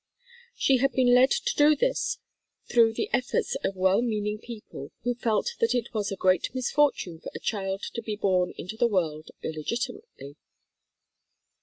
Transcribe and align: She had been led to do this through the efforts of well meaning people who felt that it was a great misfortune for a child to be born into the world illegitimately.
She 0.55 0.77
had 0.77 0.93
been 0.93 1.13
led 1.13 1.29
to 1.29 1.55
do 1.55 1.75
this 1.75 2.17
through 2.67 2.93
the 2.95 3.07
efforts 3.13 3.53
of 3.63 3.75
well 3.75 4.01
meaning 4.01 4.39
people 4.39 4.89
who 5.03 5.13
felt 5.13 5.53
that 5.59 5.75
it 5.75 5.93
was 5.93 6.11
a 6.11 6.15
great 6.15 6.55
misfortune 6.55 7.19
for 7.19 7.31
a 7.35 7.39
child 7.39 7.83
to 7.93 8.01
be 8.01 8.15
born 8.15 8.51
into 8.57 8.75
the 8.75 8.87
world 8.87 9.29
illegitimately. 9.43 10.37